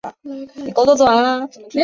[0.73, 1.79] 森尚子。